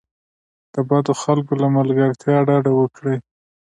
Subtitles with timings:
[0.73, 3.17] د بدو خلکو له ملګرتیا ډډه وکړئ.